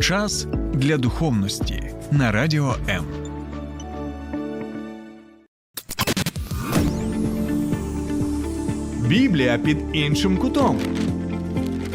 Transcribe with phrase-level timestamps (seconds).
[0.00, 3.04] Час для духовності на радіо М.
[9.08, 10.78] Біблія під іншим кутом.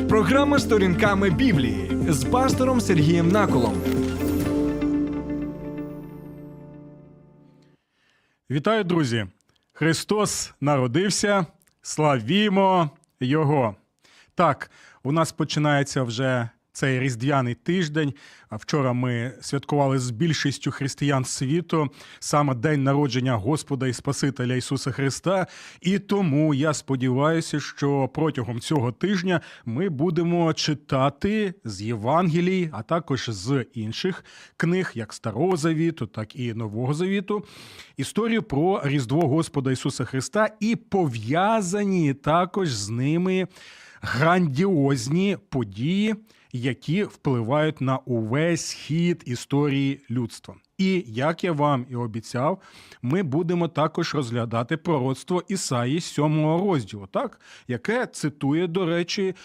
[0.10, 3.81] Програма сторінками Біблії з пастором Сергієм Наколом.
[8.51, 9.26] Вітаю, друзі!
[9.74, 11.46] Христос народився.
[11.81, 13.76] Славімо Його!
[14.35, 14.72] Так,
[15.03, 18.13] у нас починається вже цей різдвяний тиждень.
[18.52, 21.89] Вчора ми святкували з більшістю християн світу
[22.20, 25.48] саме день народження Господа і Спасителя Ісуса Христа.
[25.81, 33.29] І тому я сподіваюся, що протягом цього тижня ми будемо читати з Євангелій, а також
[33.29, 34.26] з інших
[34.57, 37.45] книг, як Старого Завіту, так і Нового Завіту,
[37.98, 43.48] історію про Різдво Господа Ісуса Христа і пов'язані також з ними
[44.05, 46.15] грандіозні події,
[46.61, 50.55] які впливають на увесь хід історії людства.
[50.77, 52.62] І як я вам і обіцяв,
[53.01, 59.35] ми будемо також розглядати пророцтво Ісаї 7 розділу, так яке цитує, до речі,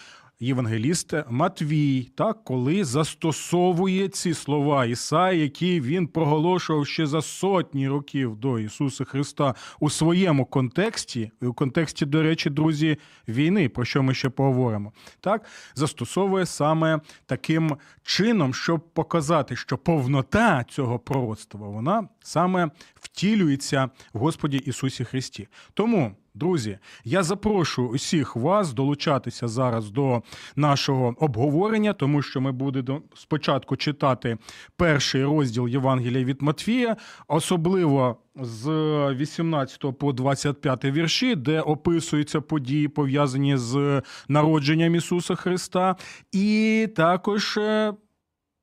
[0.41, 8.37] євангеліст Матвій, так, коли застосовує ці слова Ісаї, які він проголошував ще за сотні років
[8.37, 12.97] до Ісуса Христа у своєму контексті, і у контексті, до речі, друзі,
[13.29, 20.65] війни, про що ми ще поговоримо, так застосовує саме таким чином, щоб показати, що повнота
[20.69, 25.49] цього пророцтва вона саме втілюється в Господі Ісусі Христі.
[25.75, 26.17] Тому.
[26.41, 30.23] Друзі, я запрошую усіх вас долучатися зараз до
[30.57, 34.39] нашого обговорення, тому що ми будемо спочатку читати
[34.77, 36.97] перший розділ Євангелія від Матфія,
[37.29, 38.67] особливо з
[39.15, 45.97] 18 по 25 вірші, де описуються події, пов'язані з народженням Ісуса Христа,
[46.33, 47.57] і також.
[47.57, 47.95] е,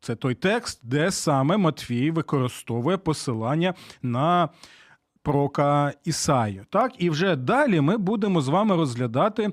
[0.01, 4.49] Це той текст, де саме Матвій використовує посилання на
[5.27, 6.65] пророка Ісаю.
[6.69, 9.51] Так, і вже далі ми будемо з вами розглядати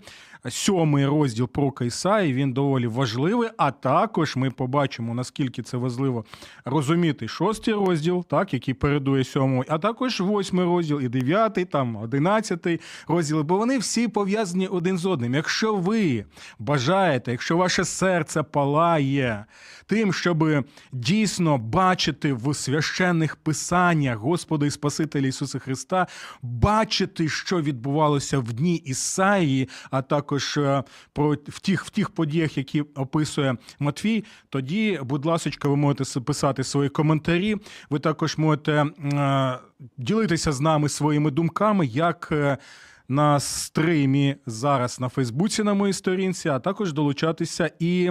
[0.49, 2.33] сьомий розділ пророка Ісаї.
[2.33, 3.49] Він доволі важливий.
[3.57, 6.25] А також ми побачимо, наскільки це важливо
[6.65, 12.81] розуміти шостий розділ, так, який передує сьомому, а також восьмий розділ, і дев'ятий, там одинадцятий
[13.09, 15.35] розділ, бо вони всі пов'язані один з одним.
[15.35, 16.25] Якщо ви
[16.59, 19.45] бажаєте, якщо ваше серце палає
[19.87, 20.45] тим, щоб
[20.93, 26.07] дійсно бачити в священних писаннях Господа і Спасителя Ісуса Христа,
[26.43, 30.83] бачити, що відбувалося в дні Ісаї, а також е,
[31.13, 36.65] про в тих, в тих подіях, які описує Матвій, тоді, будь ласка, ви можете писати
[36.65, 37.57] свої коментарі.
[37.91, 39.59] Ви також можете е,
[39.99, 42.29] ділитися з нами своїми думками, як.
[42.33, 42.59] е,
[43.09, 48.11] на стрімі зараз на Фейсбуці на моїй сторінці, а також долучатися і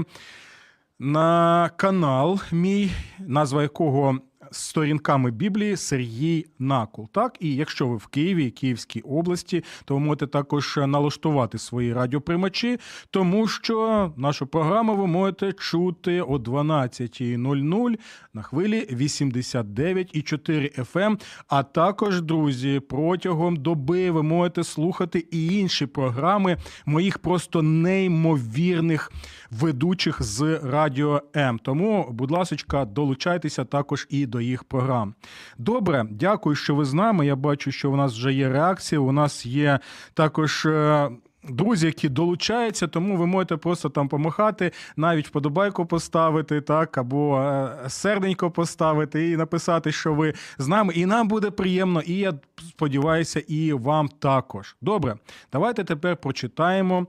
[0.99, 4.19] на канал мій, назва якого
[4.51, 7.09] сторінками Біблії Сергій Накул.
[7.11, 12.79] Так, і якщо ви в Києві, Київській області, то ви можете також налаштувати свої радіоприймачі,
[13.09, 17.99] тому що нашу програму ви можете чути о 12.00
[18.33, 20.99] на хвилі 89,4 FM.
[21.05, 21.17] ем.
[21.47, 29.11] А також, друзі, протягом доби ви можете слухати і інші програми моїх просто неймовірних
[29.51, 31.59] ведучих з радіо М.
[31.59, 35.15] Тому, будь ласка, долучайтеся також і їх програм.
[35.57, 37.25] Добре, дякую, що ви з нами.
[37.25, 38.99] Я бачу, що у нас вже є реакція.
[39.01, 39.79] У нас є
[40.13, 40.65] також.
[40.65, 41.09] е,
[41.49, 47.89] Друзі, які долучаються, тому ви можете просто там помахати, навіть вподобайку поставити, так, або е,
[47.89, 50.93] серденько поставити і написати, що ви з нами.
[50.93, 52.33] І нам буде приємно, і я
[52.69, 54.75] сподіваюся, і вам також.
[54.81, 55.15] Добре,
[55.51, 57.07] давайте тепер прочитаємо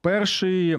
[0.00, 0.78] перший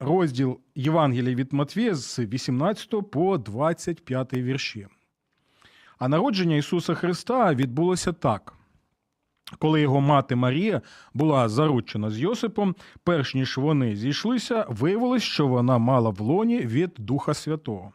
[0.00, 4.86] розділ Євангелія від Матвія з 18 по 25 вірші.
[5.98, 8.52] А народження Ісуса Христа відбулося так.
[9.58, 10.82] Коли його мати Марія
[11.14, 12.74] була заручена з Йосипом,
[13.04, 17.92] перш ніж вони зійшлися, виявилось, що вона мала в лоні від Духа Святого.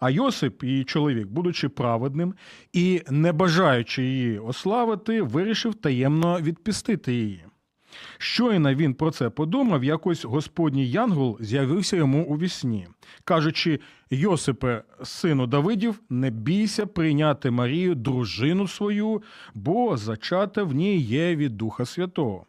[0.00, 2.34] А Йосип, її чоловік, будучи праведним
[2.72, 7.45] і не бажаючи її ославити, вирішив таємно відпустити її.
[8.18, 12.88] Щойно він про це подумав, якось господній янгол з'явився йому у вісні,
[13.24, 19.22] кажучи: Йосипе, сину Давидів, не бійся прийняти Марію, дружину свою,
[19.54, 22.46] бо зачата в ній є від Духа Святого.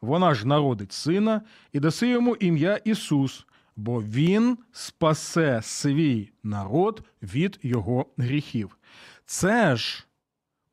[0.00, 1.42] Вона ж народить сина
[1.72, 3.46] і даси йому ім'я Ісус,
[3.76, 8.76] бо Він спасе свій народ від його гріхів.
[9.26, 10.06] Це ж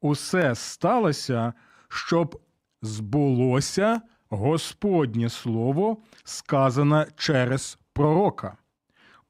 [0.01, 1.53] усе сталося,
[1.89, 2.41] щоб
[2.81, 8.57] збулося Господнє слово, сказане через пророка.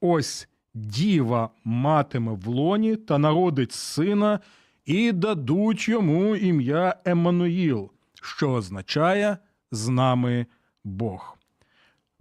[0.02, 4.40] Ось діва матиме в лоні та народить сина,
[4.86, 9.38] і дадуть йому ім'я Еммануїл, що означає
[9.72, 10.46] з нами
[10.84, 11.38] Бог.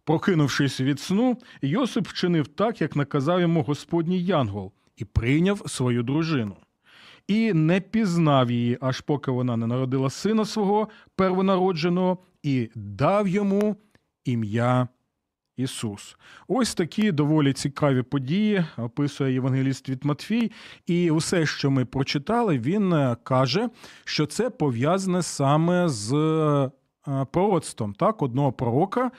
[0.05, 6.57] Прокинувшись від сну, Йосип вчинив так, як наказав йому Господній Янгол, і прийняв свою дружину.
[7.29, 13.77] І не пізнав її, аж поки вона не народила сина свого первонародженого, і дав йому
[14.25, 14.89] ім'я
[15.57, 16.17] Ісус.
[16.49, 20.53] Ось такі доволі цікаві події описує євангеліст від Матфій.
[20.87, 23.69] І усе, що ми прочитали, він е, каже,
[24.05, 26.71] що це пов'язане саме з е,
[27.33, 29.11] пророцтвом так, одного пророка.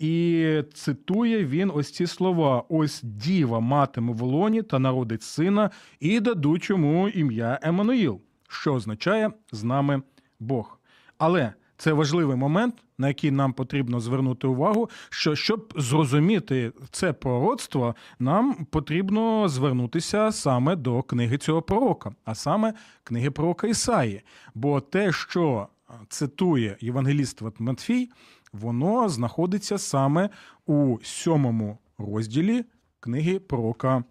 [0.00, 5.70] І цитує він ось ці слова: ось діва матиме в лоні та народить сина,
[6.00, 10.02] і дадуть йому ім'я Еммануїл, що означає з нами
[10.38, 10.80] Бог.
[11.18, 14.90] Але це важливий момент, на який нам потрібно звернути увагу.
[15.10, 22.74] Що щоб зрозуміти це пророцтво, нам потрібно звернутися саме до книги цього пророка, а саме
[23.04, 24.22] книги пророка Ісаї.
[24.54, 25.68] Бо те, що
[26.08, 28.10] цитує євангеліст Матфій,
[28.52, 30.30] воно знаходиться саме
[30.66, 32.64] у сьомому розділі
[33.00, 34.04] книги пророка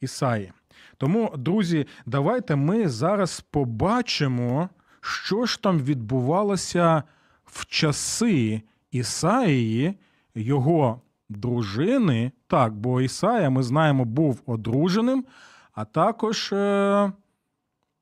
[0.00, 0.52] Ісаї.
[0.96, 4.68] Тому, друзі, давайте ми зараз побачимо,
[5.00, 7.02] що ж там відбувалося
[7.44, 9.94] в часи Ісаїї,
[10.34, 12.32] його дружини.
[12.46, 15.24] Так, бо Ісая, ми знаємо, був одруженим,
[15.72, 17.12] а також е-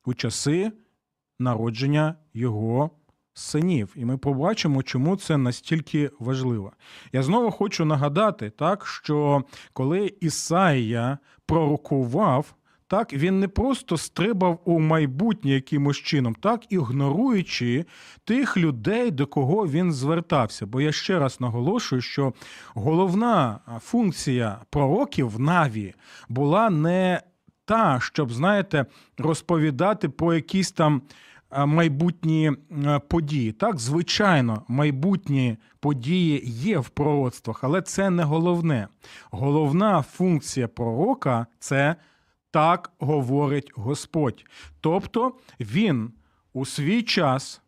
[0.05, 0.71] у часи
[1.39, 2.89] народження його
[3.37, 3.93] синів.
[3.95, 6.71] І ми побачимо, чому це настільки важливо.
[7.13, 9.43] Я знову хочу нагадати, так, що
[9.73, 12.53] коли Ісаїя пророкував,
[12.89, 17.85] так, він не просто стрибав у майбутнє якимось чином, так ігноруючи
[18.25, 20.65] тих людей, до кого він звертався.
[20.65, 22.33] Бо я ще раз наголошую, що
[22.73, 25.93] головна функція пророків Наві
[26.29, 27.21] була не
[27.65, 28.85] та, щоб, знаєте,
[29.17, 31.01] розповідати про якісь там
[31.51, 32.51] майбутні
[33.07, 33.51] події.
[33.51, 38.87] Так, звичайно, майбутні події є в пророцтвах, але це не головне.
[39.31, 41.95] Головна функція пророка це
[42.51, 44.45] так говорить Господь.
[44.81, 46.11] Тобто він
[46.53, 47.61] у свій час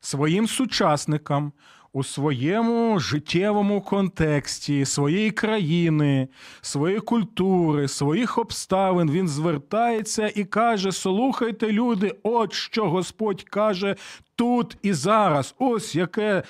[0.00, 1.52] своїм сучасникам.
[1.92, 6.28] У своєму життєвому контексті своєї країни,
[6.60, 13.96] своєї культури, своїх обставин він звертається і каже: Слухайте, люди, от що Господь каже
[14.36, 15.54] тут і зараз.
[15.58, 16.42] Ось яке,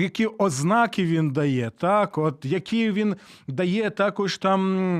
[0.00, 3.16] які ознаки він дає, так, от які він
[3.48, 4.98] дає також там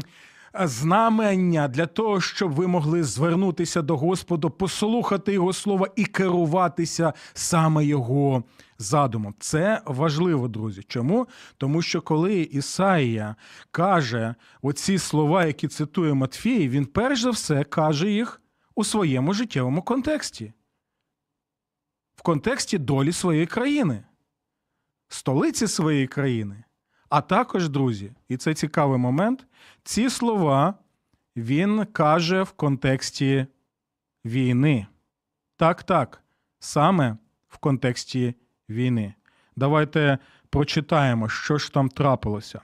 [0.55, 7.85] знамення для того, щоб ви могли звернутися до Господа, послухати Його слова і керуватися саме
[7.85, 8.45] Його
[8.79, 9.35] задумом.
[9.39, 10.83] Це важливо, друзі.
[10.89, 11.29] Чому?
[11.57, 13.37] Тому що коли Ісаїя
[13.71, 18.43] каже оці слова, які цитує Матфій, він перш за все каже їх
[18.75, 20.53] у своєму життєвому контексті,
[22.17, 24.05] в контексті долі своєї країни,
[25.09, 26.65] столиці своєї країни.
[27.11, 29.47] А також, друзі, і це цікавий момент.
[29.85, 30.75] Ці слова
[31.37, 33.47] він каже в контексті
[34.25, 34.87] війни.
[35.57, 36.23] Так, так,
[36.59, 37.17] саме
[37.49, 38.35] в контексті
[38.69, 39.15] війни.
[39.57, 40.19] Давайте
[40.51, 42.61] прочитаємо, що ж там трапилося.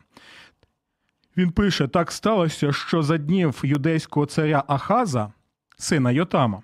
[1.36, 5.32] Він пише: так сталося, що за днів юдейського царя Ахаза,
[5.76, 6.62] сина Йотама,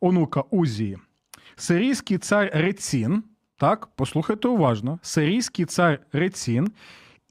[0.00, 0.98] онука Узії,
[1.56, 3.24] сирійський цар Рецін,
[3.56, 6.72] так, послухайте уважно, сирійський цар Рецін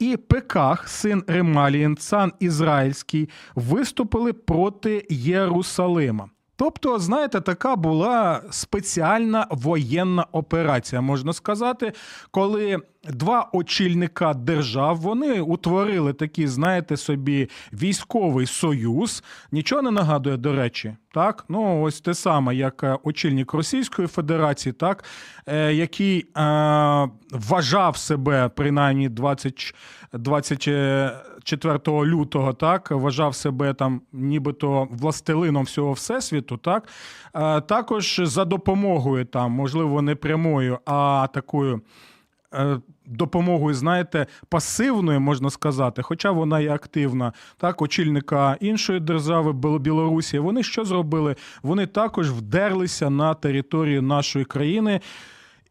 [0.00, 6.30] і Пеках, син Ремалієн, цан Ізраїльський, виступили проти Єрусалима.
[6.60, 11.92] Тобто, знаєте, така була спеціальна воєнна операція, можна сказати,
[12.30, 19.24] коли два очільника держав вони утворили такий, знаєте, собі військовий союз.
[19.52, 24.72] Нічого не нагадує, до речі, так ну ось те саме, як е, очільник Російської Федерації,
[24.72, 25.04] так
[25.46, 26.24] е, який е,
[27.30, 29.74] вважав себе принаймні 20,
[31.46, 36.88] 24 лютого, так вважав себе там, нібито властелином всього всесвіту, так
[37.34, 41.80] е, також за допомогою там, можливо, не прямою, а такою.
[42.54, 50.38] Е, допомогою, знаєте, пасивною, можна сказати, хоча вона і активна, так, очільника іншої держави Білорусі,
[50.38, 51.36] вони що зробили?
[51.62, 55.00] Вони також вдерлися на територію нашої країни.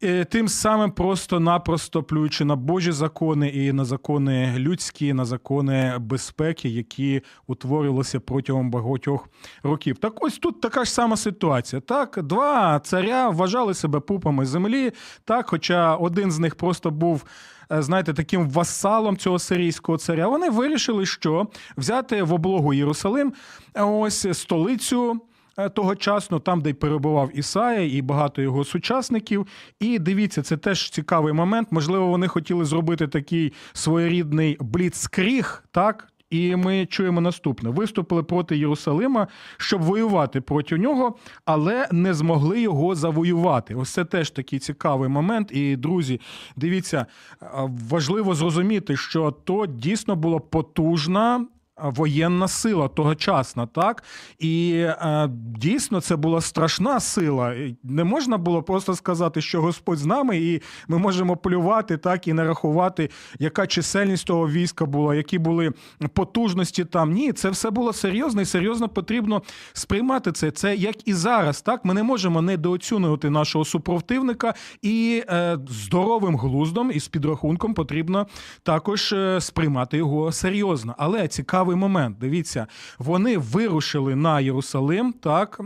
[0.03, 6.69] Е, тим самим просто-напросто плюючи на Божі закони і на закони людські, на закони безпеки,
[6.69, 9.27] які утворювалися протягом багатьох
[9.63, 9.97] років.
[9.97, 11.81] Так ось тут така ж сама ситуація.
[11.81, 14.91] Так, два царя вважали себе пупами землі,
[15.25, 17.23] так, хоча один з них просто був.
[17.71, 23.33] е, Знаєте, таким васалом цього сирійського царя, вони вирішили, що взяти в облогу Єрусалим,
[23.75, 25.21] ось столицю
[25.69, 29.47] тогочасно, там, де перебував Ісая і багато його сучасників.
[29.79, 31.67] І дивіться, це теж цікавий момент.
[31.71, 36.07] Можливо, вони хотіли зробити такий своєрідний бліцкріг, так?
[36.29, 42.95] І ми чуємо наступне: виступили проти Єрусалима, щоб воювати проти нього, але не змогли його
[42.95, 43.75] завоювати.
[43.75, 45.51] Ось це теж такий цікавий момент.
[45.51, 46.21] І друзі,
[46.55, 47.05] дивіться,
[47.41, 47.45] е,
[47.89, 51.45] важливо зрозуміти, що то дійсно була потужна
[51.83, 54.03] воєнна сила тогочасна, так?
[54.39, 57.55] І е, дійсно це була страшна сила.
[57.83, 62.33] Не можна було просто сказати, що Господь з нами, і ми можемо полювати так і
[62.33, 63.09] не рахувати,
[63.39, 65.71] яка чисельність того війська була, які були
[66.13, 67.11] потужності там.
[67.11, 69.41] Ні, це все було серйозно і серйозно потрібно
[69.73, 70.51] сприймати це.
[70.51, 71.61] Це як і зараз.
[71.61, 78.27] Так, ми не можемо недооцінювати нашого супротивника, і е, здоровим глуздом і з підрахунком потрібно
[78.63, 80.95] також е, сприймати його серйозно.
[80.97, 81.27] Але
[81.69, 82.17] цікавий момент.
[82.19, 82.67] Дивіться,
[82.99, 85.61] вони вирушили на Єрусалим, так.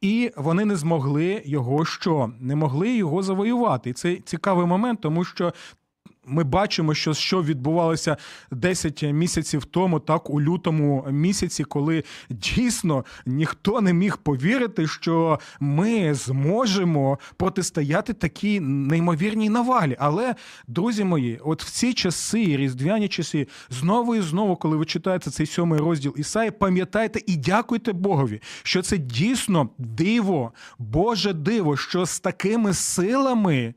[0.00, 2.32] І вони не змогли його що?
[2.40, 3.90] Не могли його завоювати.
[3.90, 5.52] І це цікавий момент, тому що
[6.26, 8.16] ми бачимо, що, що відбувалося
[8.50, 16.14] 10 місяців тому, так у лютому місяці, коли дійсно ніхто не міг повірити, що ми
[16.14, 19.96] зможемо протистояти такій неймовірній навалі.
[19.98, 20.34] Але,
[20.68, 25.46] друзі мої, от в ці часи, різдвяні часи, знову і знову, коли ви читаєте цей
[25.46, 32.20] сьомий розділ Ісаї, пам'ятайте і дякуйте Богові, що це дійсно диво, Боже диво, що з
[32.20, 33.74] такими силами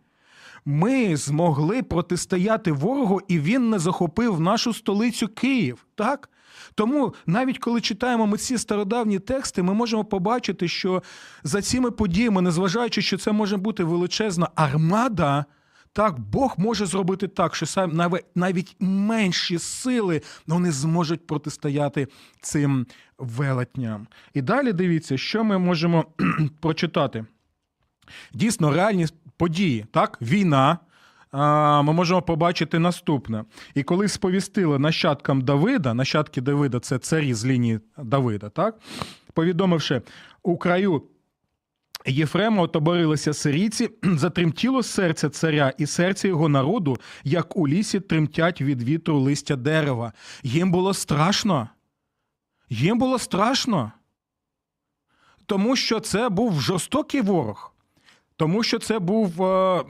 [0.65, 5.85] ми змогли протистояти ворогу, і він не захопив нашу столицю Київ.
[5.95, 6.29] Так?
[6.75, 11.03] Тому навіть коли читаємо ми ці стародавні тексти, ми можемо побачити, що
[11.43, 15.45] за цими подіями, незважаючи, що це може бути величезна армада.
[15.93, 18.01] Так, Бог може зробити так, що сам
[18.35, 22.07] навіть, менші сили вони зможуть протистояти
[22.41, 22.85] цим
[23.17, 24.07] велетням.
[24.33, 26.05] І далі дивіться, що ми можемо
[26.61, 27.25] прочитати.
[28.33, 29.07] Дійсно, реальні
[29.37, 30.17] події, так?
[30.21, 30.77] Війна.
[31.83, 33.43] Ми можемо побачити наступне.
[33.73, 38.79] І коли сповістили нащадкам Давида, нащадки Давида це царі з лінії Давида, так?
[39.33, 40.01] Повідомивши
[40.43, 41.03] у краю
[42.05, 48.83] Єфрема отоборилися сирійці, затремтіло серце царя і серце його народу, як у лісі тремтять від
[48.83, 50.13] вітру листя дерева.
[50.43, 51.69] Їм було страшно.
[52.69, 53.91] Їм було страшно.
[55.45, 57.74] Тому що це був жорстокий ворог.
[58.37, 59.83] Тому що це був е,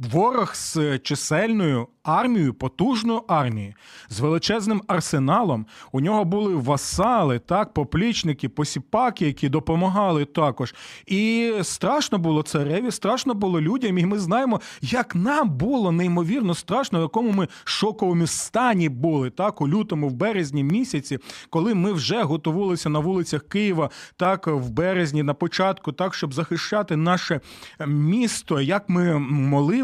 [0.00, 3.74] ворог з чисельною армією, потужною армією,
[4.08, 5.66] з величезним арсеналом.
[5.92, 10.74] У нього були васали, так, поплічники, посіпаки, які допомагали також.
[11.06, 13.98] І страшно було цареві, страшно було людям.
[13.98, 19.60] І ми знаємо, як нам було неймовірно страшно, в якому ми шоковому стані були, так,
[19.60, 21.18] у лютому, в березні місяці,
[21.50, 26.96] коли ми вже готувалися на вулицях Києва, так, в березні, на початку, так, щоб захищати
[26.96, 27.40] наше
[27.86, 29.18] місто, як ми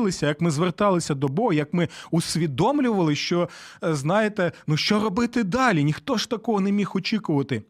[0.07, 3.49] молилися, як ми зверталися до Бога, як ми усвідомлювали, що,
[3.85, 5.85] е, знаєте, ну що робити далі?
[5.85, 7.63] Ніхто ж такого не міг очікувати.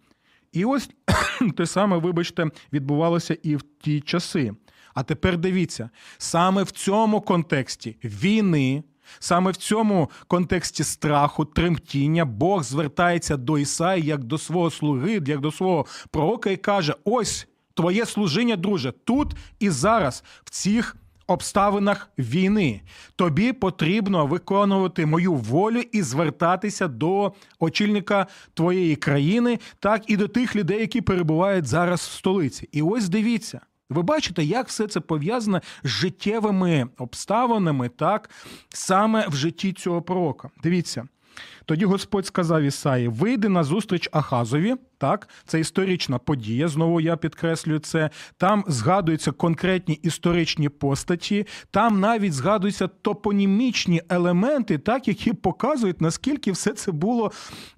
[0.52, 0.90] І ось
[1.56, 4.52] те саме, вибачте, відбувалося і в ті часи.
[4.94, 8.82] А тепер дивіться, саме в цьому контексті війни,
[9.18, 15.40] саме в цьому контексті страху, тремтіння, Бог звертається до Ісаї як до свого слуги, як
[15.40, 20.96] до свого пророка, і каже: ось твоє служіння, друже, тут і зараз, в цих
[21.26, 22.80] обставинах війни.
[23.16, 30.56] Тобі потрібно виконувати мою волю і звертатися до очільника твоєї країни, так і до тих
[30.56, 32.68] людей, які перебувають зараз в столиці.
[32.72, 33.60] І ось дивіться.
[33.90, 38.30] Ви бачите, як все це пов'язане з життєвими обставинами, так
[38.68, 40.50] саме в житті цього пророка.
[40.62, 41.08] Дивіться.
[41.64, 44.74] Тоді Господь сказав Ісаї: вийди на зустріч Ахазові.
[44.98, 46.68] Так, це історична подія.
[46.68, 48.10] Знову я підкреслюю це.
[48.36, 56.72] Там згадуються конкретні історичні постаті, там навіть згадуються топонімічні елементи, так, які показують, наскільки все
[56.72, 57.32] це було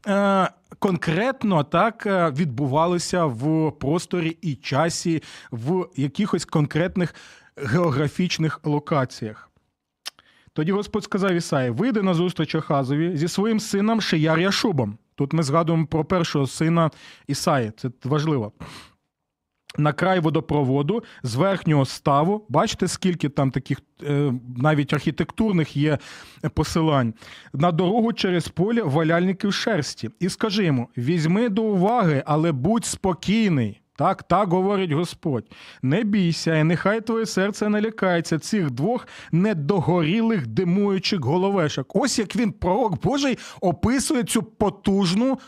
[0.07, 7.15] е, конкретно так е, відбувалося в просторі і часі, в якихось конкретних
[7.57, 9.48] географічних локаціях.
[10.59, 14.99] Тоді Господь сказав Ісаї: вийди на зустріч Ахазові зі своїм сином Шияр Яшубом.
[15.15, 16.91] Тут ми згадуємо про першого сина
[17.27, 18.53] Ісаї, це важливо.
[19.79, 22.47] на край водопроводу з верхнього ставу.
[22.49, 25.99] Бачите, скільки там таких е, навіть архітектурних є
[26.55, 27.15] посилань.
[27.53, 30.11] На дорогу через поле валяльників шерсті.
[30.21, 33.81] І скажи йому: візьми до уваги, але будь спокійний.
[33.99, 35.45] Так, так говорить Господь.
[35.83, 41.97] Не бійся, і нехай твоє серце не лякається цих двох недогорілих димуючих головешок.
[41.97, 45.39] Ось як він, пророк Божий, описує цю потужну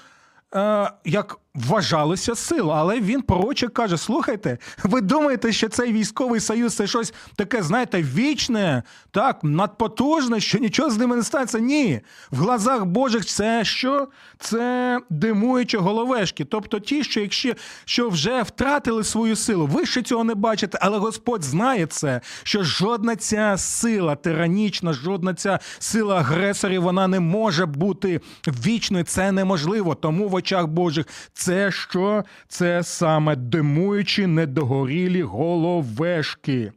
[0.54, 6.76] е, як вважалося сила, але він пророче каже: слухайте, ви думаєте, що цей військовий союз
[6.76, 11.58] це щось таке, знаєте, вічне, так, надпотужне, що нічого з ними не станеться?
[11.58, 12.00] Ні.
[12.30, 14.08] В глазах Божих це що?
[14.38, 16.44] Це димуючі головешки.
[16.44, 17.52] Тобто ті, що якщо
[17.84, 22.64] що вже втратили свою силу, ви ще цього не бачите, але Господь знає це, що
[22.64, 29.04] жодна ця сила тиранічна, жодна ця сила агресорів, вона не може бути вічною.
[29.04, 29.94] Це неможливо.
[29.94, 31.06] Тому в очах Божих
[31.40, 32.24] це що?
[32.48, 36.72] Це саме димуючі недогорілі головешки.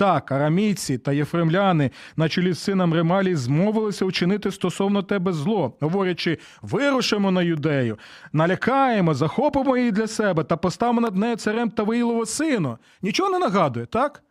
[0.00, 6.38] Так, арамійці та єфремляни на чолі з сином Ремалі змовилися вчинити стосовно тебе зло, говорячи:
[6.62, 7.98] вирушимо на юдею,
[8.32, 12.78] налякаємо, захопимо її для себе та поставимо над нею царем Тавиїлово сину.
[13.02, 14.22] Нічого не нагадує, так?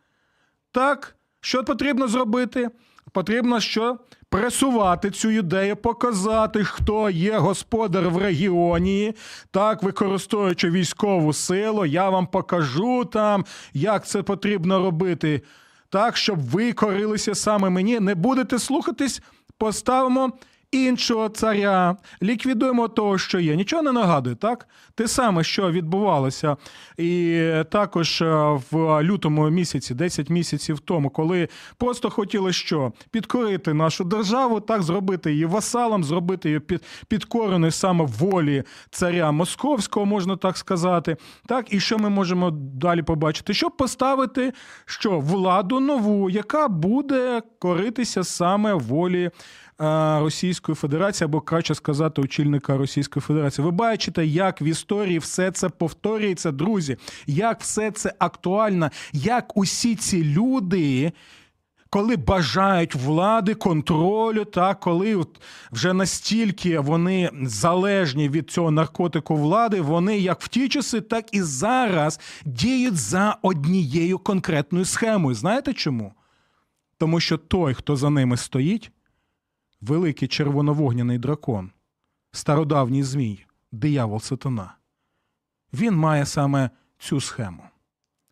[0.71, 2.69] Так, що потрібно зробити?
[3.11, 3.97] Потрібно що?
[4.29, 9.13] Пресувати цю ідею, показати, хто є господар в регіоні,
[9.51, 15.41] так, використовуючи військову силу, я вам покажу там, як це потрібно робити.
[15.89, 19.21] Так, щоб ви корилися саме мені, не будете слухатись,
[19.57, 20.31] поставимо
[20.71, 23.55] іншого царя, ліквідуємо того, що є.
[23.55, 24.67] Нічого не нагадує, так?
[24.95, 26.57] Те саме, що відбувалося,
[26.97, 31.47] і також е, в лютому місяці, 10 місяців тому, коли
[31.77, 38.05] просто хотіли що підкорити нашу державу, так зробити її васалом, зробити її під, підкореною саме
[38.05, 41.17] волі царя московського, можна так сказати.
[41.45, 43.53] Так, і що ми можемо далі побачити?
[43.53, 44.53] Щоб поставити
[44.85, 49.31] що владу нову, яка буде коритися саме волі.
[49.81, 53.65] Е, Російської Федерації, або краще сказати, очільника Російської Федерації.
[53.65, 59.95] Ви бачите, як в історії все це повторюється, друзі, як все це актуально, як усі
[59.95, 61.11] ці люди.
[61.91, 65.25] Коли бажають влади, контролю, та коли
[65.71, 71.41] вже настільки вони залежні від цього наркотику влади, вони як в ті часи, так і
[71.41, 75.35] зараз діють за однією конкретною схемою.
[75.35, 76.13] Знаєте чому?
[76.97, 78.91] Тому що той, хто за ними стоїть,
[79.81, 81.71] великий червоновогняний дракон,
[82.31, 84.75] стародавній змій, диявол сатана,
[85.73, 87.63] він має саме цю схему.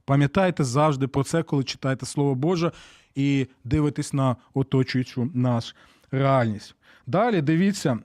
[0.06, 2.72] Пам'ятайте завжди про це, коли читаєте Слово Боже
[3.16, 5.76] і дивитесь на оточуючу нас
[6.12, 6.76] реальність.
[7.06, 8.00] Далі дивіться,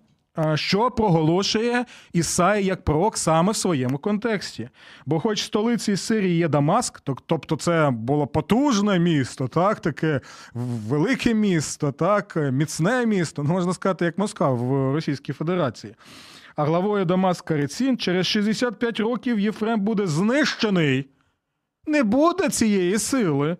[0.55, 4.68] що проголошує Ісаї як пророк саме в своєму контексті.
[5.07, 10.21] Бо, хоч столицею Сирії є Дамаск, тобто це було потужне місто, так, таке
[10.55, 15.95] велике місто, так, міцне місто, ну, можна сказати, як Москва в Російській Федерації.
[16.57, 21.09] А главою Дамаска Рецін через 65 років Єфрем буде знищений.
[21.87, 23.57] Не буде цієї сили.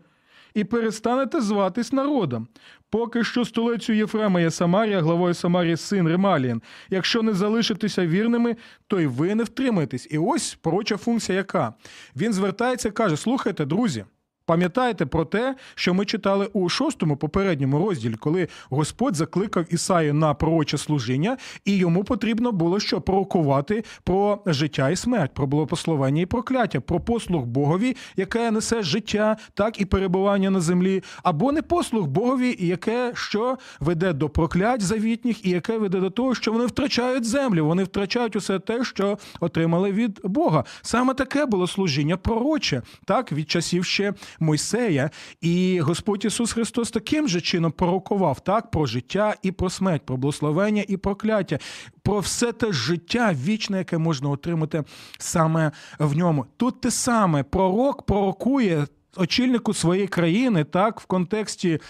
[0.55, 2.49] І перестанете зватись народом.
[2.91, 6.63] Поки що столицю Єфрема є Самарія, главою Самарії син Ремалієн.
[6.91, 10.09] Якщо не залишитеся вірними, то й ви не втримаєтесь.
[10.11, 11.75] І ось пороча функція яка?
[12.17, 14.05] Він звертається і каже: слухайте, друзі.
[14.47, 20.35] Пам'ятаєте про те, що ми читали у шостому попередньому розділі, коли Господь закликав Ісаю на
[20.35, 26.27] пророче служіння, і йому потрібно було що пророкувати про життя і смерть, про благословення і
[26.27, 32.07] прокляття, про послуг Богові, яке несе життя, так і перебування на землі, або не послуг
[32.07, 37.25] Богові, яке що веде до проклять завітніх, і яке веде до того, що вони втрачають
[37.25, 40.65] землю, вони втрачають усе те, що отримали від Бога.
[40.83, 47.29] Саме таке було служіння пророче, так від часів ще Мойсея, і Господь Ісус Христос таким
[47.29, 51.59] же чином пророкував так про життя і про смерть, про благословення і прокляття,
[52.03, 54.85] про все те життя вічне, яке можна отримати
[55.19, 56.47] саме в ньому.
[56.57, 58.87] Тут те саме пророк пророкує.
[59.17, 61.81] Очільнику своєї країни, так, в контексті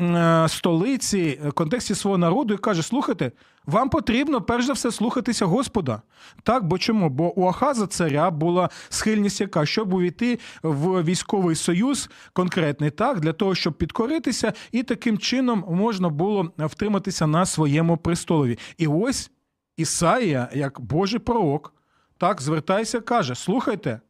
[0.00, 3.32] е, столиці, в контексті свого народу, і каже: слухайте,
[3.66, 6.02] вам потрібно перш за все слухатися Господа.
[6.42, 7.10] Так, бо чому?
[7.10, 13.32] Бо у Ахаза царя була схильність яка, щоб увійти в військовий союз конкретний, так, для
[13.32, 18.58] того, щоб підкоритися, і таким чином можна було втриматися на своєму престолові.
[18.78, 19.30] І ось
[19.76, 21.74] Ісаїя, як Божий пророк,
[22.18, 24.00] так звертається, каже: слухайте.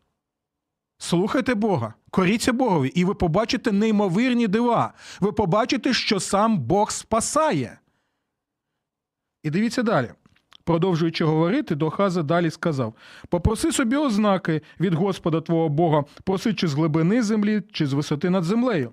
[1.03, 4.95] Слухайте Бога, коріться Богові, і ви побачите неймовірні дива.
[5.21, 7.79] Ви побачите, що сам Бог спасає.
[9.43, 10.11] І дивіться далі.
[10.65, 12.95] Продовжуючи говорити, до Ахаза далі сказав:
[13.29, 18.31] Попроси собі ознаки від Господа твого Бога, проси чи з глибини землі, чи з висоти
[18.31, 18.93] над землею.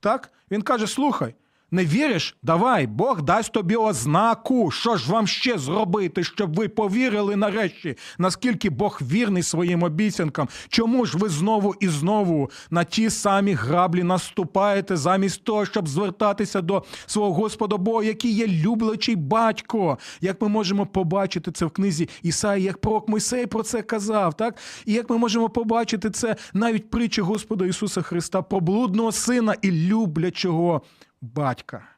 [0.00, 0.32] Так?
[0.50, 1.34] Він каже: слухай,
[1.70, 2.36] не віриш?
[2.42, 4.70] Давай, Бог дасть тобі ознаку.
[4.70, 10.48] Що ж вам ще зробити, щоб ви повірили нарешті, наскільки Бог вірний своїм обіцянкам?
[10.68, 16.60] Чому ж ви знову і знову на ті самі граблі наступаєте, замість того, щоб звертатися
[16.60, 19.98] до свого Господа Бога, який є люблячий батько?
[20.20, 24.56] Як ми можемо побачити це в книзі Ісаї, як пророк Мойсей про це казав, так?
[24.86, 29.70] І як ми можемо побачити це навіть притчі Господа Ісуса Христа про блудного сина і
[29.70, 30.82] люблячого
[31.20, 31.88] батька.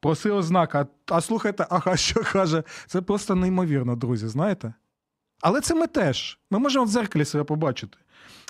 [0.00, 0.86] Проси ознака.
[1.06, 2.62] А, а слухайте, ага, що каже?
[2.86, 4.74] Це просто неймовірно, друзі, знаєте?
[5.40, 6.38] Але це ми теж.
[6.50, 7.98] Ми можемо в дзеркалі себе побачити.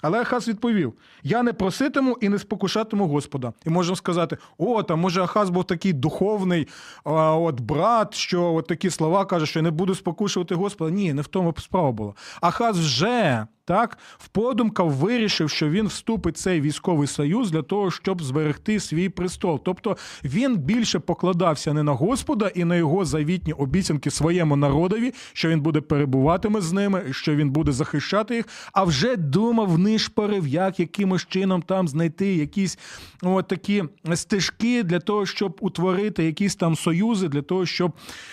[0.02, 3.52] Але Ахаз відповів: Я не проситиму і не спокушатиму Господа.
[3.66, 6.68] І можемо сказати: о, там може Ахаз був такий духовний
[7.04, 10.90] а, от брат, що от такі слова каже, що не буду спокушувати Господа.
[10.90, 12.14] Ні, не в тому справа була.
[12.40, 17.90] Ахаз вже так в подумках вирішив, що він вступить в цей військовий союз для того,
[17.90, 19.60] щоб зберегти свій престол.
[19.64, 25.48] Тобто він більше покладався не на Господа і на його завітні обіцянки своєму народові, що
[25.48, 30.80] він буде перебуватиме з ними, що він буде захищати їх, а вже думав нишпорив, як
[30.80, 32.78] якимось чином там знайти якісь
[33.22, 37.92] от такі стежки для того, щоб утворити якісь там союзи, для того, щоб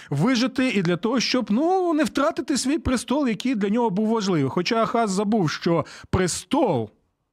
[0.10, 4.50] вижити, і для того, щоб ну не втратити свій престол, який для нього був важливий.
[4.50, 6.89] Хоча Ахаз забув, що престол,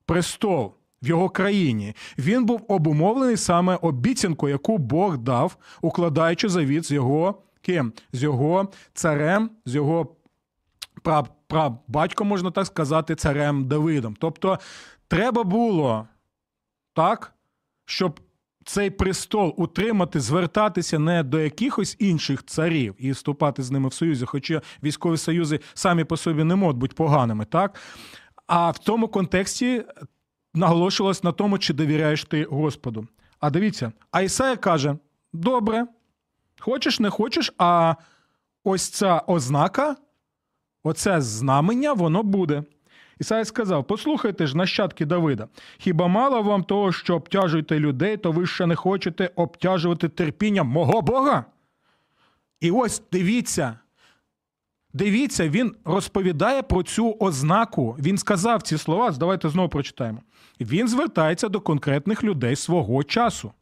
[0.06, 0.74] престол.
[1.02, 7.42] В його країні він був обумовлений саме обіцянкою, яку Бог дав, укладаючи завіт з його
[7.60, 7.92] ким?
[8.12, 10.16] З його царем, з його
[11.02, 14.16] пра, прабатьком, можна так сказати, царем Давидом.
[14.20, 14.58] Тобто,
[15.08, 16.08] треба було
[16.94, 17.34] так,
[17.84, 18.20] щоб
[18.64, 24.24] цей престол утримати, звертатися не до якихось інших царів і вступати з ними в союзі,
[24.26, 27.80] хоча військові союзи самі по собі не можуть бути поганими, так?
[28.46, 29.84] А в тому контексті
[30.54, 33.06] наголошувалось на тому, чи довіряєш ти Господу.
[33.40, 34.96] А дивіться, а Ісая каже:
[35.32, 35.86] добре,
[36.60, 37.94] хочеш, не хочеш, а
[38.64, 39.96] ось ця ознака,
[40.84, 42.62] оце знамення, воно буде.
[43.20, 48.46] Ісай сказав: Послухайте ж, нащадки Давида, хіба мало вам того, що обтяжуєте людей, то ви
[48.46, 51.44] ще не хочете обтяжувати терпінням мого Бога?
[52.60, 53.78] І ось дивіться.
[54.92, 57.96] Дивіться, він розповідає про цю ознаку.
[57.98, 59.10] Він сказав ці слова.
[59.10, 60.18] Давайте знову прочитаємо.
[60.60, 63.52] Він звертається до конкретних людей свого часу.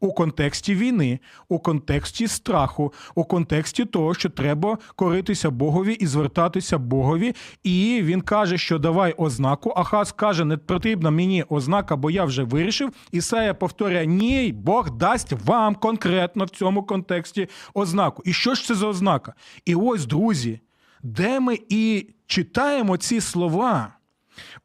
[0.00, 6.78] У контексті війни, у контексті страху, у контексті того, що треба коритися Богові і звертатися
[6.78, 7.34] Богові.
[7.62, 9.72] І він каже, що давай ознаку.
[9.76, 12.92] Ахаз каже, не потрібна мені ознака, бо я вже вирішив.
[13.12, 18.22] Ісая повторює, ні, Бог дасть вам конкретно в цьому контексті ознаку.
[18.26, 19.34] І що ж це за ознака?
[19.64, 20.60] І ось, друзі,
[21.02, 23.88] де ми і читаємо ці слова.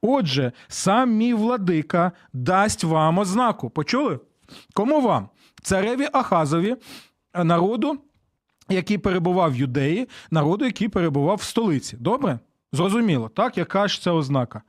[0.01, 3.69] Отже, сам мій владика дасть вам ознаку.
[3.69, 4.19] Почули?
[4.73, 5.29] Кому вам?
[5.61, 6.75] Цареві Ахазові,
[7.33, 7.99] народу,
[8.69, 11.97] який перебував в юдеї, народу, який перебував в столиці.
[11.99, 12.39] Добре?
[12.71, 13.57] Зрозуміло, так?
[13.57, 14.61] Яка ж це ознака?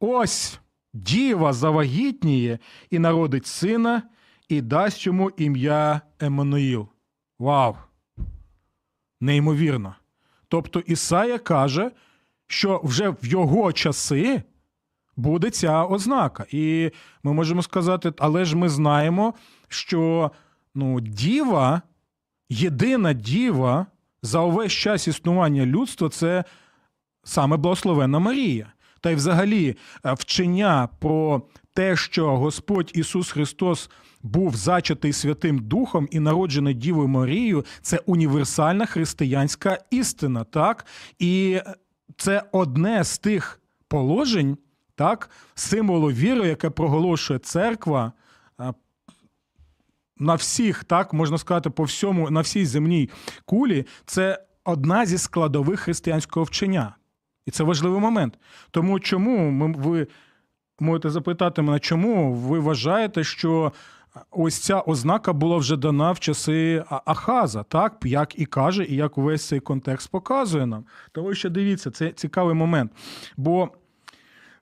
[0.00, 0.60] Ось
[0.94, 2.58] діва завагітніє
[2.90, 4.02] і народить сина,
[4.48, 6.88] і дасть йому ім'я Еммануїл.
[7.38, 7.76] Вау!
[9.20, 9.94] Неймовірно.
[10.48, 11.90] Тобто Ісая каже,
[12.46, 14.42] що вже в його часи
[15.16, 16.46] буде ця ознака.
[16.50, 16.90] І
[17.22, 19.34] ми можемо сказати, але ж ми знаємо,
[19.68, 20.30] що
[20.74, 21.82] ну, діва,
[22.48, 23.86] єдина діва
[24.22, 26.44] за увесь час існування людства це
[27.24, 28.72] саме благословенна Марія.
[29.00, 31.42] Та й взагалі е, вчення про
[31.74, 33.90] те, що Господь Ісус Христос
[34.22, 40.86] був зачатий Святим Духом і народжений Дівою Марією, це універсальна християнська істина, так?
[41.18, 41.60] І
[42.16, 44.56] це одне з тих положень,
[44.96, 48.12] так, символу віри, яке проголошує церква
[50.18, 53.10] на всіх, так можна сказати, по всьому, на всій земній
[53.44, 56.96] кулі, це одна зі складових християнського вчення.
[57.46, 58.38] І це важливий момент.
[58.70, 60.06] Тому чому ми, ви
[60.80, 63.72] можете запитати мене, чому ви вважаєте, що
[64.30, 69.16] ось ця ознака була вже дана в часи Ахаза, так як і каже, і як
[69.16, 70.84] весь цей контекст показує нам.
[71.12, 72.92] Тому що дивіться, це цікавий момент.
[73.36, 73.70] Бо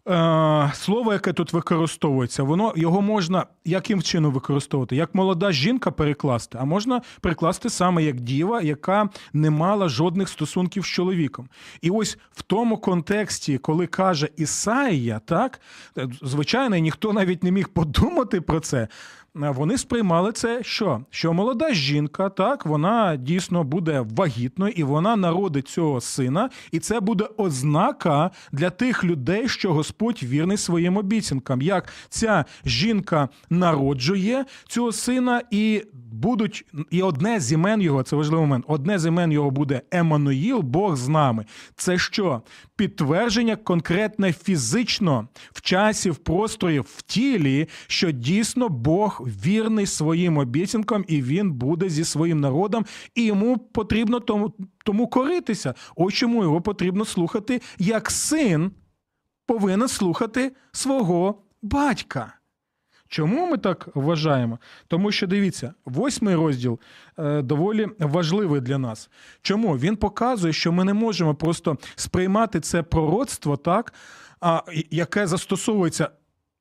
[0.08, 4.96] е, слово, яке тут використовується, воно його можна яким чином використовувати?
[4.96, 10.84] Як молода жінка перекласти, а можна перекласти саме як діва, яка не мала жодних стосунків
[10.84, 11.48] з чоловіком.
[11.80, 15.60] І ось в тому контексті, коли каже Ісаїя, так
[16.22, 18.88] звичайно, ніхто навіть не міг подумати про це.
[19.34, 21.00] Вони сприймали це що?
[21.10, 27.00] Що молода жінка, так, вона дійсно буде вагітною і вона народить цього сина, і це
[27.00, 31.62] буде ознака для тих людей, що Господь вірний своїм обіцянкам.
[31.62, 35.82] Як ця жінка народжує цього сина, і
[36.24, 38.64] будуть і одне з імен його, це важливий момент.
[38.68, 41.44] Одне з імен його буде Еммануїл, Бог з нами.
[41.76, 42.42] Це що?
[42.76, 51.04] Підтвердження конкретне фізично в часі, в просторі, в тілі, що дійсно Бог вірний своїм обіцянкам,
[51.08, 54.52] і він буде зі своїм народом, і йому потрібно тому,
[54.84, 55.74] тому коритися.
[55.96, 58.70] Ось чому його потрібно слухати, як син
[59.46, 62.32] повинен слухати свого батька.
[63.14, 64.58] Чому ми так вважаємо?
[64.88, 66.78] Тому що дивіться, восьмий розділ
[67.18, 69.10] е, доволі важливий для нас.
[69.42, 69.78] Чому?
[69.78, 73.94] Він показує, що ми не можемо просто сприймати це пророцтво, так,
[74.40, 76.08] а, яке застосовується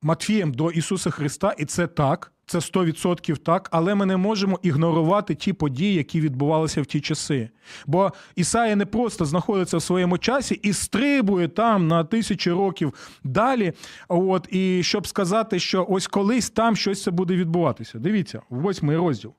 [0.02, 5.36] Матфієм до Ісуса Христа, і це так, це 100% так, але ми не можемо ігнорувати
[5.36, 7.50] ті події, які відбувалися в ті часи.
[7.86, 13.74] Бо Ісая не просто знаходиться в своєму часі і стрибує там на тисячі років далі.
[14.08, 18.00] От, і щоб сказати, що ось колись там щось це буде відбуватися.
[18.00, 19.34] Дивіться, восьмий розділ.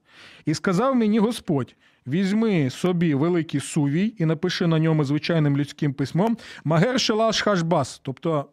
[0.44, 6.36] І сказав мені Господь: візьми собі великий сувій і напиши на ньому звичайним людським письмом
[6.64, 8.00] Магер Шелаш Хашбас.
[8.04, 8.46] Тобто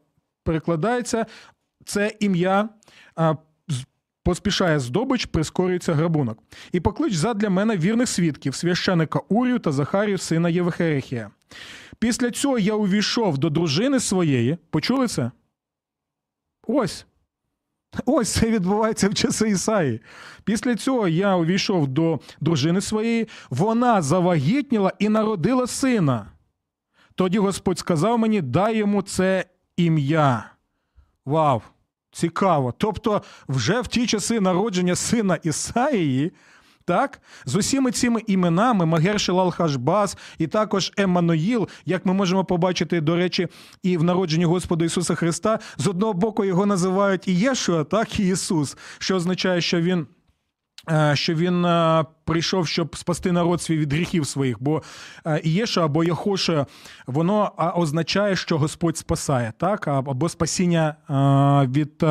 [0.43, 1.25] перекладається
[1.85, 2.69] це ім'я.
[4.23, 6.39] Поспішає здобич, прискорюється грабунок.
[6.71, 11.31] І поклич задля мене вірних свідків, священика Урію та Захарію, сина Євхерихія.
[11.99, 14.57] Після цього я увійшов до дружини своєї.
[14.69, 15.31] Почули це?
[16.67, 17.05] Ось.
[18.05, 20.01] Ось це відбувається в часи Ісаї.
[20.43, 26.31] Після цього я увійшов до дружини своєї, вона завагітніла і народила сина.
[27.15, 29.45] Тоді Господь сказав мені: дай йому це
[29.77, 30.51] ім'я.
[31.25, 31.61] Вау!
[32.11, 32.73] Цікаво.
[32.77, 36.31] Тобто, вже в ті часи народження сина Ісаїї,
[36.85, 43.15] так, з усіми цими іменами Магершелал Лалхашбас і також Еммануїл, як ми можемо побачити, до
[43.15, 43.47] речі,
[43.83, 48.27] і в народженні Господа Ісуса Христа, з одного боку його називають і Єшуа, так і
[48.27, 50.07] Ісус, що означає, що він.
[50.89, 54.83] Е, Що він е, прийшов, щоб спасти народ свій від гріхів своїх, бо
[55.25, 56.65] е, Ієша або Яхоша,
[57.07, 59.87] воно означає, що Господь спасає, так?
[59.87, 60.95] Або спасіння
[61.69, 62.03] від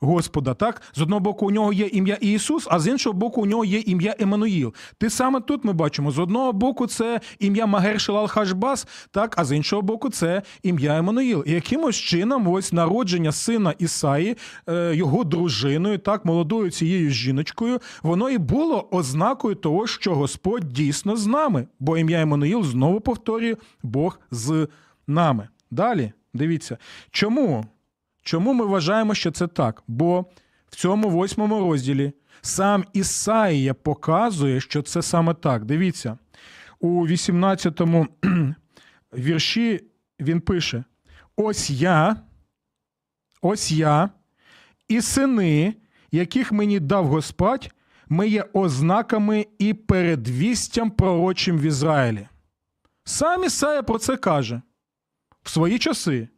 [0.00, 0.54] Господа.
[0.54, 0.82] Так?
[0.94, 3.78] З одного боку, у нього є ім'я Ісус, а з іншого боку, у нього є
[3.78, 4.74] ім'я Еммануїл.
[4.98, 9.44] Ти саме тут ми бачимо: з одного боку, це ім'я Магер Шелал Хашбас, так, а
[9.44, 11.44] з іншого боку, це ім'я Еммануїл.
[11.46, 14.36] І якимось чином, ось народження сина Ісаї,
[14.68, 21.16] е, його дружиною, так, молодою цією жіночкою, воно і було ознакою того, що Господь дійсно
[21.16, 21.66] з нами.
[21.80, 24.68] Бо ім'я Еммануїл знову повторює Бог з
[25.06, 25.48] нами.
[25.70, 26.78] Далі, дивіться,
[27.10, 27.64] чому?
[28.22, 29.82] Чому ми вважаємо, що це так?
[29.86, 30.24] Бо
[30.70, 35.64] в цьому восьмому розділі сам Ісаїя показує, що це саме так.
[35.64, 36.18] Дивіться,
[36.80, 38.06] у 18-му
[39.12, 39.80] вірші
[40.20, 40.84] він пише:
[41.36, 42.16] Ось я,
[43.42, 44.10] ось я,
[44.88, 45.74] і сини,
[46.12, 47.70] яких мені дав Господь,
[48.08, 52.28] ми є ознаками і передвістям пророчим в Ізраїлі.
[53.04, 54.62] Сам Ісая про це каже
[55.42, 56.28] в свої часи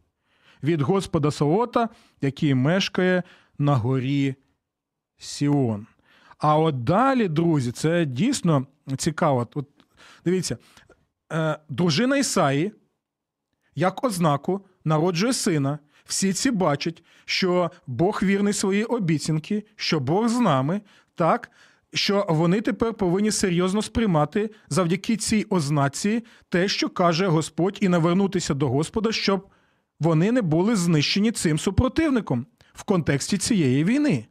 [0.62, 1.88] від Господа Савота,
[2.20, 3.22] який мешкає
[3.58, 4.34] на горі
[5.18, 5.86] Сіон.
[6.38, 9.48] А от далі, друзі, це дійсно цікаво.
[9.54, 9.68] От,
[10.24, 10.58] дивіться,
[11.32, 12.72] е, дружина Ісаї,
[13.74, 15.78] як ознаку, народжує сина.
[16.04, 20.80] Всі ці бачать, що Бог вірний своїй обіцянки, що Бог з нами,
[21.14, 21.50] так,
[21.94, 28.54] що вони тепер повинні серйозно сприймати завдяки цій ознаці те, що каже Господь, і навернутися
[28.54, 29.48] до Господа, щоб
[30.02, 34.26] вони не були знищені цим супротивником в контексті цієї війни.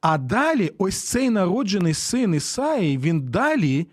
[0.00, 3.86] А далі, ось цей народжений син Ісаї, він далі,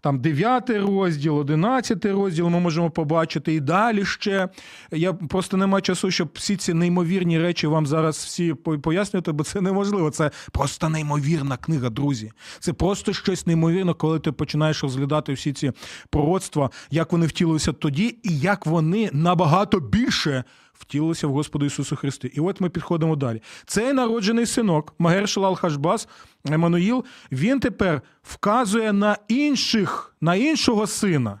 [0.00, 4.48] там 9 розділ, 11 розділ ми можемо побачити, і далі ще.
[4.90, 9.44] Я просто не маю часу, щоб всі ці неймовірні речі вам зараз всі пояснювати, бо
[9.44, 10.10] це неможливо.
[10.10, 12.32] Це просто неймовірна книга, друзі.
[12.58, 15.72] Це просто щось неймовірне, коли ти починаєш розглядати всі ці
[16.10, 20.44] пророцтва, як вони втілилися тоді, і як вони набагато більше
[20.78, 22.28] втілилися в Господу Ісусу Христу.
[22.28, 23.42] І от ми підходимо далі.
[23.66, 26.08] Цей народжений синок, Магершалал Хашбас,
[26.44, 31.40] Еммануїл, він тепер вказує на інших, на іншого сина.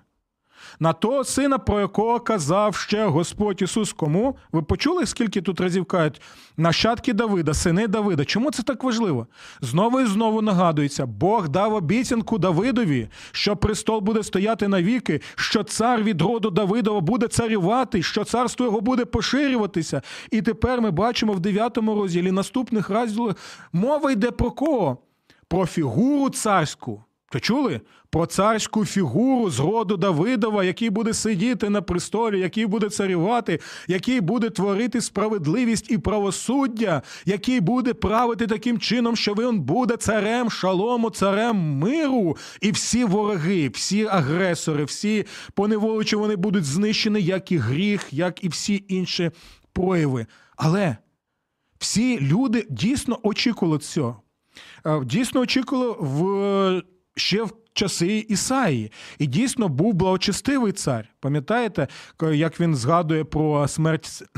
[0.80, 3.92] На того сина, про якого казав ще Господь Ісус.
[3.92, 4.36] Кому?
[4.52, 6.22] Ви почули, скільки тут разів кажуть?
[6.56, 8.24] Нащадки Давида, сини Давида.
[8.24, 9.26] Чому це так важливо?
[9.60, 16.02] Знову і знову нагадується: Бог дав обіцянку Давидові, що престол буде стояти навіки, що цар
[16.02, 20.02] від роду Давидова буде царювати, що царство його буде поширюватися.
[20.30, 23.36] І тепер ми бачимо в 9 розділі наступних розділах
[23.72, 24.98] мова йде про кого?
[25.48, 27.04] Про фігуру царську.
[27.36, 27.80] Ви чули?
[28.10, 34.20] Про царську фігуру з роду Давидова, який буде сидіти на престолі, який буде царювати, який
[34.20, 41.10] буде творити справедливість і правосуддя, який буде правити таким чином, що він буде царем шалому,
[41.10, 42.36] царем миру.
[42.60, 48.48] І всі вороги, всі агресори, всі поневоличі вони будуть знищені, як і гріх, як і
[48.48, 49.30] всі інші
[49.72, 50.26] прояви.
[50.56, 50.96] Але
[51.78, 54.22] всі люди дійсно очікували цього.
[54.86, 56.82] Е, Дійсно очікували в
[57.16, 58.92] ще в часи Ісаї.
[59.18, 61.08] І дійсно був благочестивий цар.
[61.20, 61.88] Пам'ятаєте,
[62.32, 64.22] як він згадує про смерть.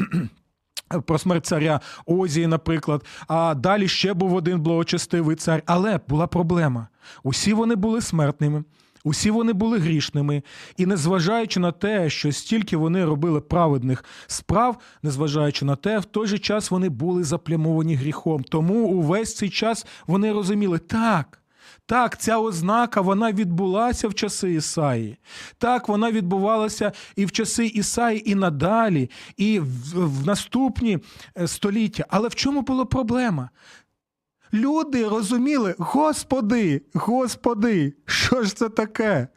[1.07, 5.63] Про смерть царя Озії, наприклад, а далі ще був один благочестивий цар.
[5.67, 6.89] Але була проблема.
[7.23, 8.65] Усі вони були смертними,
[9.05, 10.43] усі вони були грішними,
[10.77, 16.27] і незважаючи на те, що стільки вони робили праведних справ, незважаючи на те, в той
[16.27, 18.43] же час вони були заплямовані гріхом.
[18.43, 21.39] Тому увесь цей час вони розуміли, так.
[21.89, 25.19] Так, ця ознака вона відбулася в часи Ісаї.
[25.59, 30.99] Так, вона відбувалася і в часи Ісаї, і надалі, і в, наступні
[31.39, 32.05] е, століття.
[32.09, 33.51] Але в чому була проблема?
[34.53, 39.29] Люди розуміли, Господи, Господи, що ж це таке?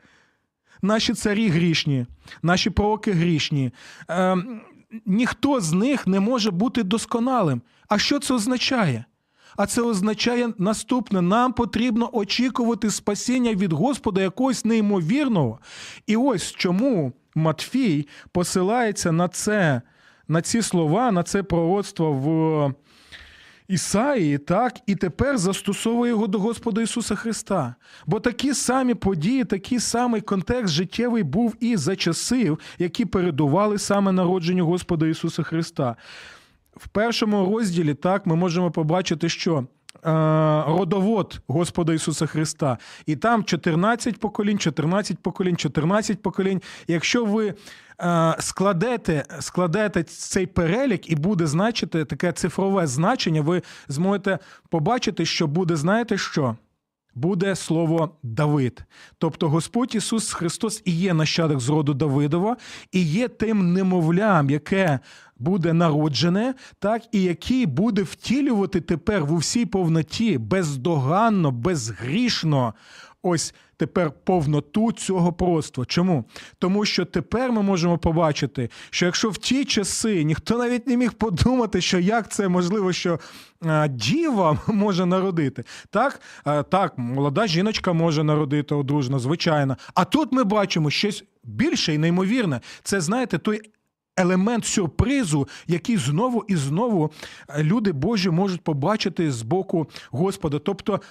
[0.82, 2.06] Наші царі грішні,
[2.42, 3.72] наші пророки грішні.
[4.08, 4.62] Ем,
[5.06, 7.62] ніхто з них не може бути досконалим.
[7.88, 9.06] А що це означає?
[9.58, 15.60] А це означає наступне: нам потрібно очікувати спасіння від Господа якогось неймовірного.
[16.08, 19.82] І ось чому Матфій посилається на це,
[20.28, 22.74] на ці слова, на це пророцтво в
[23.68, 27.76] Ісаї, так, і тепер застосовує його до Господа Ісуса Христа.
[28.06, 34.12] Бо такі самі події, такий самий контекст життєвий був і за часів, які передували саме
[34.12, 35.96] народженню Господа Ісуса Христа.
[36.78, 39.66] В першому розділі так ми можемо побачити, що е,
[40.68, 46.62] родовод Господа Ісуса Христа, і там 14 поколінь, 14 поколінь, 14 поколінь.
[46.88, 47.54] Якщо ви
[48.02, 55.48] е, складете, складете цей перелік і буде значити таке цифрове значення, ви зможете побачити, що
[55.48, 56.56] буде, знаєте що?
[57.16, 58.84] Буде слово Давид.
[59.18, 62.58] Тобто Господь Ісус Христос і є нащадок з роду Давидова,
[62.92, 65.00] і є тим немовлям, яке
[65.42, 72.74] буде народжене, так і який буде втілювати тепер в усій повноті, бездоганно, безгрішно.
[73.24, 75.86] Ось тепер повноту цього пророцтва.
[75.86, 76.26] Чому?
[76.60, 81.14] Тому що тепер ми можемо побачити, що якщо в ті часи ніхто навіть не міг
[81.14, 83.20] подумати, що як це можливо, що
[83.66, 89.78] а, діва може народити, так, а, так, молода жіночка може народити одружно, звичайно.
[89.94, 92.62] А тут ми бачимо щось більше і неймовірне.
[92.84, 93.62] Це знаєте, той.
[94.18, 97.12] Елемент сюрпризу, який знову і знову
[97.50, 100.60] е, люди Божі можуть побачити з боку Господа.
[100.60, 101.02] Тобто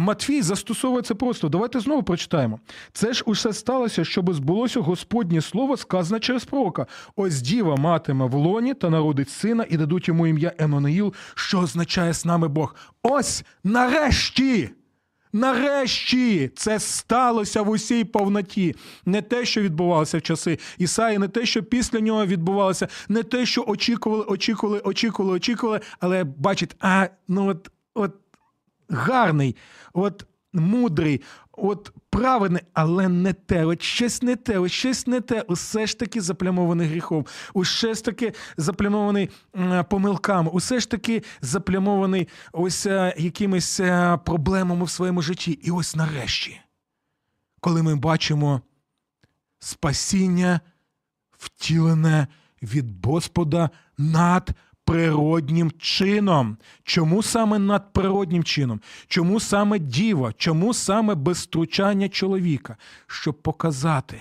[0.00, 1.48] Матвій застосовує це просто.
[1.48, 2.60] Давайте знову прочитаємо.
[2.92, 6.86] Це ж усе сталося, щоб збулося Господнє слово, сказане через пророка.
[7.16, 12.14] Ось діва матиме в лоні та народить сина, і дадуть йому ім'я Еммануїл, що означає
[12.14, 12.74] з нами Бог.
[13.02, 14.70] Ось нарешті!
[15.34, 18.74] Нарешті це сталося в усій повноті.
[19.06, 23.46] Не те, що відбувалося в часи Ісаї, не те, що після нього відбувалося, не те,
[23.46, 25.80] що очікували, очікували, очікували, очікували.
[26.00, 28.14] Але бачить, а ну от, от
[28.88, 29.56] гарний,
[29.92, 31.20] от мудрий,
[31.56, 35.98] от праведний, але не те, от щось не те, от щось не те, усе ж
[35.98, 39.30] таки заплямований гріхом, усе ж таки заплямований
[39.90, 45.50] помилками, усе ж таки заплямований ось е, якимись е, проблемами в своєму житті.
[45.52, 46.60] І ось нарешті,
[47.60, 48.60] коли ми бачимо
[49.58, 50.60] спасіння
[51.38, 52.26] втілене
[52.62, 54.50] від Господа над
[54.84, 56.56] природнім чином.
[56.82, 58.80] Чому саме надприроднім чином?
[59.06, 60.32] Чому саме діва?
[60.32, 62.76] Чому саме без втручання чоловіка?
[63.06, 64.20] Щоб показати,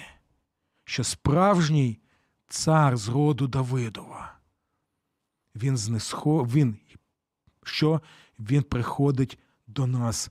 [0.86, 2.00] що справжній
[2.48, 4.34] цар з роду Давидова.
[5.56, 6.44] Він знесхо...
[6.44, 6.78] він
[7.66, 8.02] що
[8.40, 10.30] він приходить до нас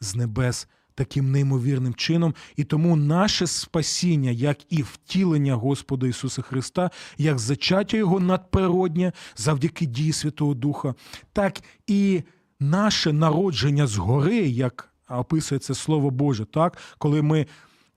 [0.00, 6.90] з небес таким неймовірним чином, і тому наше спасіння, як і втілення Господа Ісуса Христа,
[7.18, 10.94] як зачаття Його надприроднє завдяки дії Святого Духа,
[11.32, 12.22] так і
[12.60, 17.46] наше народження згори, як описує це Слово Боже, так, коли ми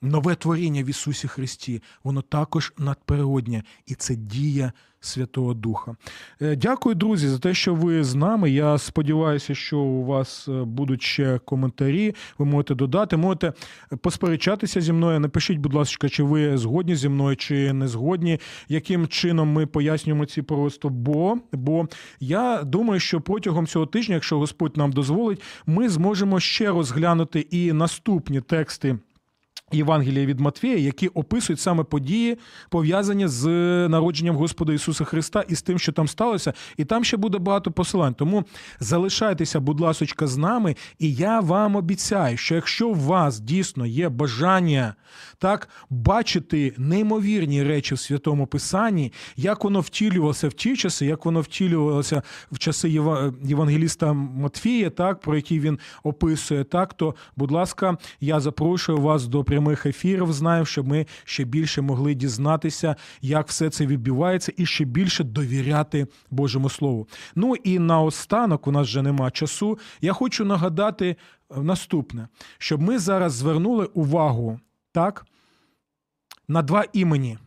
[0.01, 5.95] нове творіння в Ісусі Христі, воно також надперегоднє, і це дія Святого Духа.
[6.41, 8.51] Е, Дякую, друзі, за те, що ви з нами.
[8.51, 12.15] Я сподіваюся, що у вас е, будуть ще коментарі.
[12.37, 13.53] Ви можете додати, можете
[14.01, 15.19] посперечатися зі мною.
[15.19, 18.39] Напишіть, будь ласка, чи ви згодні зі мною, чи не згодні,
[18.69, 20.89] яким чином ми пояснюємо ці просто.
[20.89, 21.87] Бо, бо
[22.19, 27.73] я думаю, що протягом цього тижня, якщо Господь нам дозволить, ми зможемо ще розглянути і
[27.73, 28.97] наступні тексти.
[29.71, 32.37] Євангелія від Матвія, які описують саме події,
[32.69, 33.47] пов'язані з
[33.87, 37.71] народженням Господа Ісуса Христа і з тим, що там сталося, і там ще буде багато
[37.71, 38.13] посилань.
[38.13, 38.43] Тому
[38.79, 44.09] залишайтеся, будь ласочка, з нами, і я вам обіцяю, що якщо у вас дійсно є
[44.09, 44.95] бажання
[45.37, 51.41] так бачити неймовірні речі в святому Писанні, як воно втілювалося в ті часи, як воно
[51.41, 52.89] втілювалося в часи
[53.43, 59.43] Євангеліста Матфія, так про які він описує, так то, будь ласка, я запрошую вас до
[59.59, 60.33] прямих ефірів.
[60.33, 66.07] Знаю, щоб ми ще більше могли дізнатися, як все це відбувається, і ще більше довіряти
[66.31, 67.07] Божому Слову.
[67.35, 69.79] Ну і наостанок, у нас вже нема часу.
[70.01, 71.15] Я хочу нагадати
[71.49, 74.59] е, наступне: щоб ми зараз звернули увагу
[74.91, 75.25] так,
[76.47, 77.37] на два імені,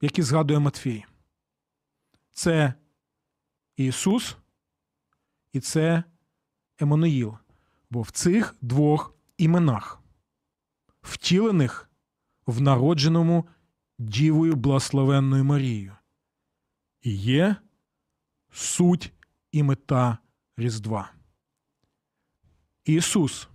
[0.00, 1.04] які згадує Матфій.
[2.32, 2.74] Це
[3.76, 4.36] Ісус
[5.52, 6.02] і це
[6.78, 7.34] Еммануїл.
[7.90, 10.00] Бо в цих двох іменах,
[11.02, 11.90] втілених
[12.46, 13.46] в народженому
[13.98, 15.96] Дівою Благословенною Марією,
[17.02, 17.56] і є
[18.52, 19.12] суть
[19.52, 20.18] і мета
[20.56, 21.12] Різдва.
[22.84, 23.48] Ісус.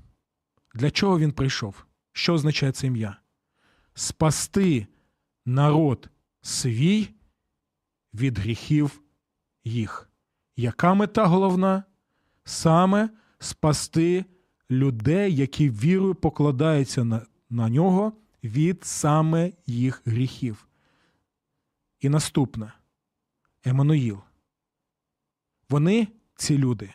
[0.76, 1.86] Для чого Він прийшов?
[2.12, 3.18] Що означає це ім'я?
[3.94, 4.88] Спасти
[5.46, 6.10] народ
[6.42, 7.10] свій
[8.14, 9.02] від гріхів
[9.64, 10.10] їх.
[10.56, 11.84] Яка мета головна?
[12.44, 14.26] Саме спасти
[14.72, 20.68] людей, які вірою покладаються на, на нього від саме їх гріхів.
[22.00, 22.74] І наступне.
[23.64, 24.20] Еммануїл.
[25.70, 26.94] Вони, ці люди,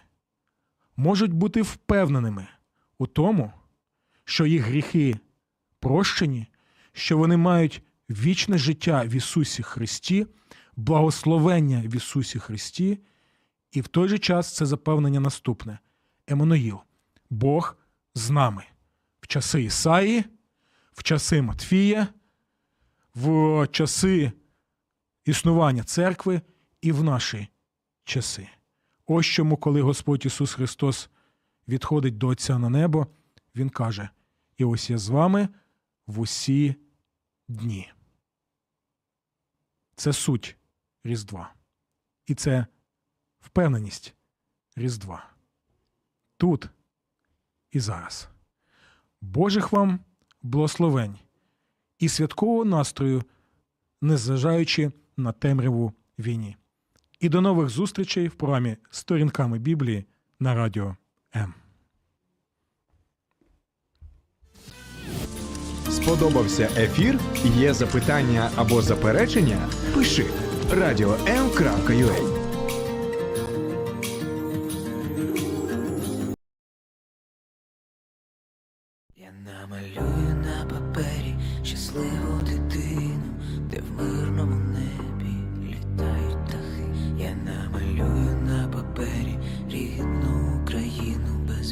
[0.97, 2.47] можуть бути впевненими
[2.99, 3.53] у тому,
[4.25, 5.19] що їх гріхи
[5.81, 6.47] прощені,
[6.93, 10.27] що вони мають вічне життя в Ісусі Христі,
[10.77, 12.99] благословення в Ісусі Христі,
[13.73, 15.79] і в той же час це запевнення наступне:
[16.27, 16.81] Еммануїл,
[17.31, 17.77] Бог
[18.15, 18.65] з нами.
[19.21, 20.25] В часи Ісаї,
[20.99, 22.09] в часи Матфія,
[23.15, 24.33] в часи
[25.25, 26.41] існування церкви
[26.81, 27.49] і в наші
[28.05, 28.49] часи.
[29.07, 31.11] Ось чому, коли Господь Ісус Христос
[31.69, 33.07] відходить до Отця на небо,
[33.55, 34.09] Він каже:
[34.57, 35.49] І ось я з вами
[36.07, 36.75] в усі
[37.49, 37.93] дні.
[39.97, 40.57] Це суть
[41.05, 41.55] Різдва.
[42.27, 42.67] І це
[43.41, 44.15] впевненість
[44.77, 45.31] Різдва.
[46.37, 46.69] Тут
[47.71, 48.29] і зараз.
[49.21, 50.01] Божих вам
[50.43, 51.19] благословень
[51.99, 53.23] і святкового настрою,
[54.01, 56.57] незважаючи на темряву війні.
[57.21, 60.05] І до нових зустрічей в програмі Сторінками Біблії
[60.41, 60.97] на радіо
[61.37, 61.55] М.
[65.91, 67.19] Сподобався ефір?
[67.45, 69.69] Є запитання або заперечення?
[69.95, 70.27] Пиши
[70.71, 72.38] радіом.ua